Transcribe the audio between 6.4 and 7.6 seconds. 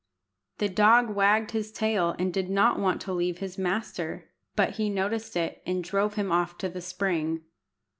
to the spring.